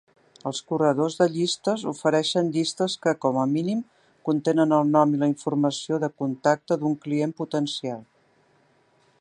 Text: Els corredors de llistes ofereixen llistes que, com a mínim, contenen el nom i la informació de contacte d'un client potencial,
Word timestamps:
Els 0.51 0.59
corredors 0.69 1.17
de 1.19 1.25
llistes 1.33 1.83
ofereixen 1.91 2.49
llistes 2.55 2.95
que, 3.03 3.13
com 3.25 3.37
a 3.41 3.45
mínim, 3.53 3.83
contenen 4.31 4.73
el 4.81 4.89
nom 4.97 5.15
i 5.19 5.23
la 5.25 5.31
informació 5.35 6.03
de 6.05 6.13
contacte 6.25 6.79
d'un 6.83 7.01
client 7.07 7.37
potencial, 7.43 8.03